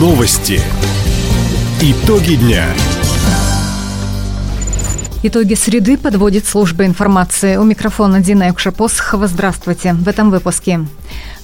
[0.00, 0.62] Новости.
[1.82, 2.64] Итоги дня.
[5.22, 7.56] Итоги среды подводит служба информации.
[7.56, 9.26] У микрофона Дина Юкшапосхова.
[9.26, 9.92] Здравствуйте.
[9.92, 10.86] В этом выпуске.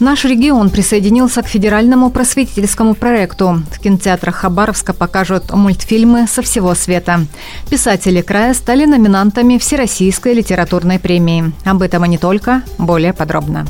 [0.00, 3.60] Наш регион присоединился к федеральному просветительскому проекту.
[3.72, 7.26] В кинотеатрах Хабаровска покажут мультфильмы со всего света.
[7.68, 11.52] Писатели края стали номинантами Всероссийской литературной премии.
[11.66, 12.62] Об этом и не только.
[12.78, 13.66] Более подробно.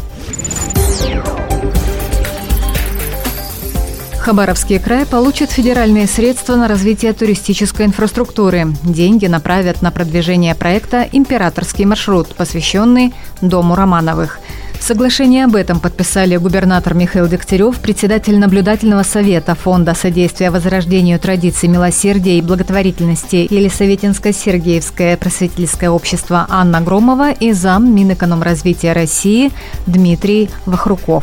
[4.26, 8.66] Хабаровский край получит федеральные средства на развитие туристической инфраструктуры.
[8.82, 14.40] Деньги направят на продвижение проекта «Императорский маршрут», посвященный Дому Романовых.
[14.80, 22.36] Соглашение об этом подписали губернатор Михаил Дегтярев, председатель наблюдательного совета Фонда содействия возрождению традиций милосердия
[22.36, 29.52] и благотворительности Елисаветинско-Сергиевское просветительское общество Анна Громова и зам Минэкономразвития России
[29.86, 31.22] Дмитрий Вахруков.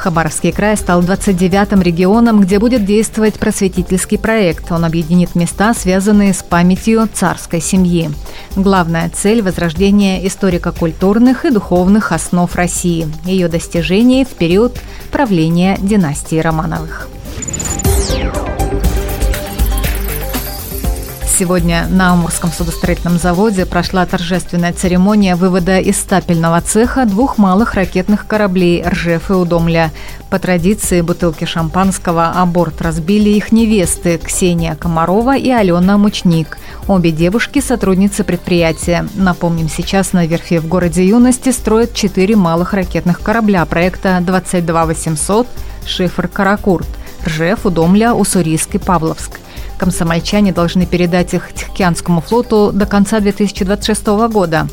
[0.00, 4.72] Хабаровский край стал 29-м регионом, где будет действовать просветительский проект.
[4.72, 8.10] Он объединит места, связанные с памятью царской семьи.
[8.56, 14.80] Главная цель– возрождение историко-культурных и духовных основ России, ее достижений в период
[15.12, 17.10] правления династии Романовых.
[21.40, 28.26] Сегодня на Амурском судостроительном заводе прошла торжественная церемония вывода из стапельного цеха двух малых ракетных
[28.26, 29.90] кораблей «Ржев» и «Удомля».
[30.28, 36.58] По традиции бутылки шампанского о борт разбили их невесты Ксения Комарова и Алена Мучник.
[36.86, 39.08] Обе девушки– сотрудницы предприятия.
[39.14, 45.46] Напомним, сейчас на верфи в городе Юности строят четыре малых ракетных корабля проекта 22800
[45.86, 46.88] «Шифр Каракурт»,
[47.24, 49.39] «Ржев», «Удомля», «Уссурийск» и «Павловск».
[49.80, 54.68] Комсомольчане должны передать их Тихоокеанскому флоту до конца 2026 года.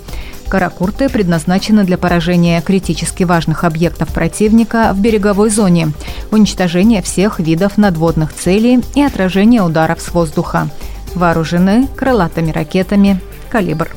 [0.49, 5.93] Каракурты предназначены для поражения критически важных объектов противника в береговой зоне,
[6.29, 10.69] уничтожения всех видов надводных целей и отражения ударов с воздуха.
[11.15, 13.89] Вооружены крылатыми ракетами «Калибр».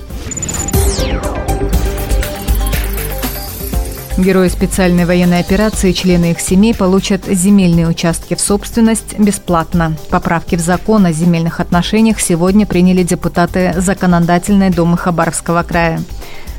[4.20, 9.96] Герои специальной военной операции и члены их семей получат земельные участки в собственность бесплатно.
[10.10, 16.00] Поправки в закон о земельных отношениях сегодня приняли депутаты Законодательной Думы Хабаровского края.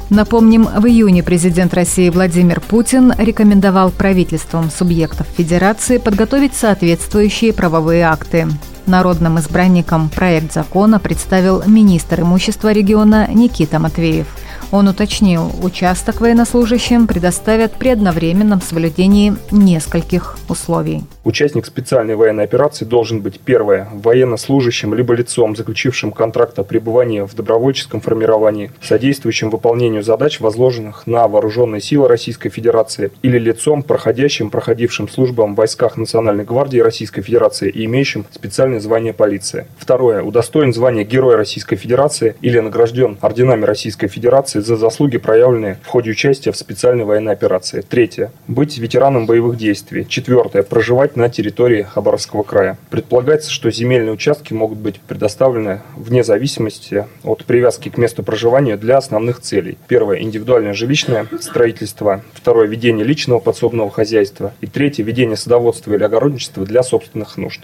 [0.10, 8.48] Напомним, в июне президент России Владимир Путин рекомендовал правительствам субъектов Федерации подготовить соответствующие правовые акты.
[8.88, 14.28] Народным избранникам проект закона представил министр имущества региона Никита Матвеев–
[14.72, 21.04] он уточнил, участок военнослужащим предоставят при одновременном соблюдении нескольких условий.
[21.24, 27.36] Участник специальной военной операции должен быть, первое, военнослужащим либо лицом, заключившим контракт о пребывании в
[27.36, 35.10] добровольческом формировании, содействующим выполнению задач, возложенных на вооруженные силы Российской Федерации, или лицом, проходящим, проходившим
[35.10, 39.68] службам в войсках Национальной гвардии Российской Федерации и имеющим специальное звание полиция.
[39.78, 45.88] Второе, удостоен звания Героя Российской Федерации или награжден орденами Российской Федерации за заслуги, проявленные в
[45.88, 47.82] ходе участия в специальной военной операции.
[47.82, 48.32] Третье.
[48.48, 50.06] Быть ветераном боевых действий.
[50.08, 50.64] Четвертое.
[50.64, 52.78] Проживать на территории Хабаровского края.
[52.90, 58.98] Предполагается, что земельные участки могут быть предоставлены вне зависимости от привязки к месту проживания для
[58.98, 59.78] основных целей.
[59.88, 60.22] Первое.
[60.22, 62.24] Индивидуальное жилищное строительство.
[62.34, 62.68] Второе.
[62.68, 64.54] Ведение личного подсобного хозяйства.
[64.62, 65.04] И третье.
[65.04, 67.62] Ведение садоводства или огородничества для собственных нужд.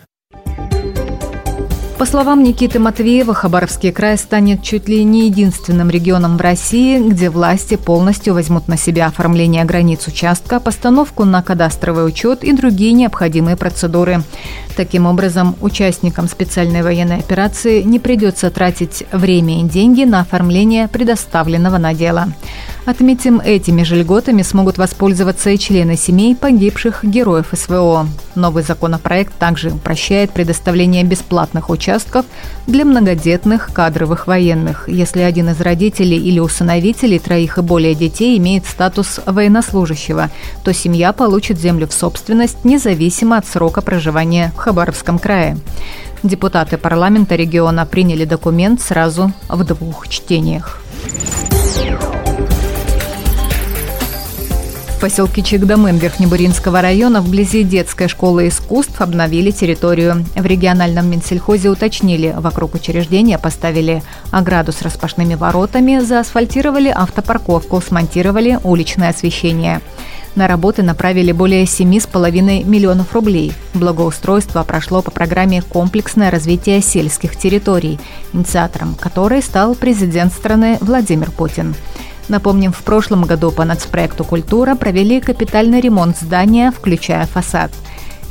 [1.98, 7.32] По словам Никиты Матвеева, Хабаровский край станет чуть ли не единственным регионом в России, где
[7.32, 13.58] власти полностью возьмут на себя оформление границ участка, постановку на кадастровый учет и другие необходимые
[13.58, 14.22] процедуры.
[14.78, 21.80] Таким образом, участникам специальной военной операции не придется тратить время и деньги на оформление предоставленного
[21.80, 22.28] надела.
[22.86, 28.08] Отметим, этими же льготами смогут воспользоваться и члены семей погибших героев СВО.
[28.36, 32.26] Новый законопроект также упрощает предоставление бесплатных участков
[32.66, 38.66] для многодетных кадровых военных, если один из родителей или усыновителей троих и более детей имеет
[38.66, 40.30] статус военнослужащего,
[40.64, 45.58] то семья получит землю в собственность независимо от срока проживания в Хабаровском крае.
[46.24, 50.82] Депутаты парламента региона приняли документ сразу в двух чтениях.
[55.08, 60.26] Поселке Чигдамен Верхнебуринского района вблизи детской школы искусств обновили территорию.
[60.36, 69.12] В региональном Минсельхозе уточнили, вокруг учреждения поставили ограду с распашными воротами, заасфальтировали автопарковку, смонтировали уличное
[69.12, 69.80] освещение.
[70.36, 73.54] На работы направили более 7,5 миллионов рублей.
[73.74, 77.98] Благоустройство прошло по программе «Комплексное развитие сельских территорий»,
[78.34, 81.76] инициатором которой стал президент страны Владимир Путин.
[82.30, 87.72] Напомним, в прошлом году по нацпроекту «Культура» провели капитальный ремонт здания, включая фасад.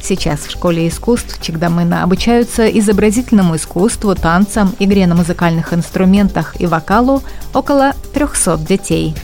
[0.03, 7.23] Сейчас в школе искусств Чигдамына обучаются изобразительному искусству, танцам, игре на музыкальных инструментах и вокалу
[7.55, 9.15] около 300 детей.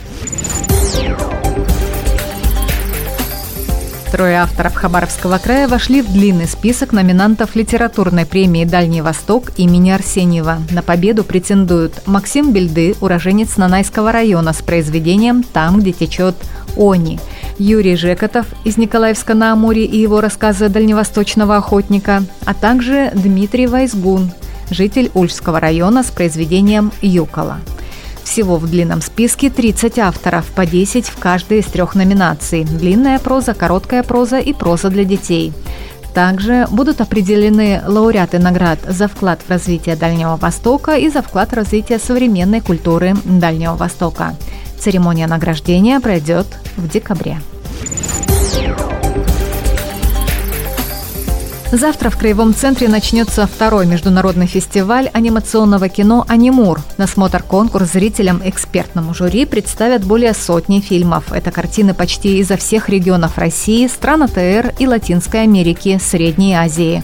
[4.13, 10.59] Трое авторов Хабаровского края вошли в длинный список номинантов литературной премии «Дальний Восток» имени Арсеньева.
[10.69, 16.35] На победу претендуют Максим Бельды, уроженец Нанайского района с произведением «Там, где течет
[16.77, 17.19] Они»,
[17.57, 24.31] Юрий Жекотов из Николаевска на Амуре и его рассказы дальневосточного охотника, а также Дмитрий Вайсгун,
[24.69, 27.61] житель Ульского района с произведением «Юкола».
[28.23, 33.53] Всего в длинном списке 30 авторов, по 10 в каждой из трех номинаций– длинная проза,
[33.53, 35.53] короткая проза и проза для детей.
[36.13, 41.55] Также будут определены лауреаты наград за вклад в развитие Дальнего Востока и за вклад в
[41.55, 44.35] развитие современной культуры Дальнего Востока.
[44.79, 46.45] Церемония награждения пройдет
[46.77, 47.39] в декабре.
[51.75, 56.79] Завтра в Краевом центре начнется второй международный фестиваль анимационного кино «Анимур».
[56.99, 61.31] На смотр-конкурс зрителям экспертному жюри представят более сотни фильмов.
[61.31, 67.01] Это картины почти изо всех регионов России, стран АТР и Латинской Америки, Средней Азии.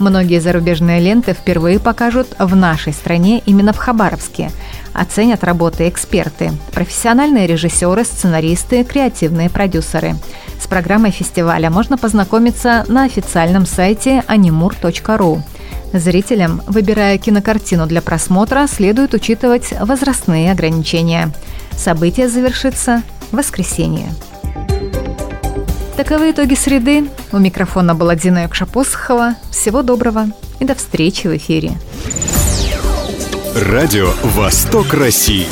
[0.00, 4.50] Многие зарубежные ленты впервые покажут в нашей стране именно в Хабаровске.
[4.92, 10.16] Оценят работы эксперты, профессиональные режиссеры, сценаристы, креативные продюсеры–
[10.60, 15.40] с программой фестиваля можно познакомиться на официальном сайте animur.ru.
[15.92, 21.32] Зрителям, выбирая кинокартину для просмотра, следует учитывать возрастные ограничения.
[21.76, 23.02] Событие завершится
[23.32, 24.12] в воскресенье.
[26.00, 27.10] Таковы итоги среды.
[27.30, 29.34] У микрофона была Дина Якшапосхова.
[29.50, 31.72] Всего доброго и до встречи в эфире.
[33.54, 35.46] Радио «Восток России».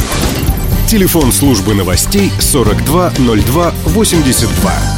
[0.89, 4.98] Телефон службы новостей 420282.